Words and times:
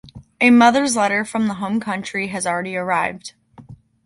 A 0.39 0.49
mother’s 0.49 0.95
letter 0.95 1.23
from 1.23 1.45
the 1.47 1.53
home 1.53 1.79
country 1.79 2.29
has 2.29 2.47
already 2.47 2.75
arrived. 2.75 3.33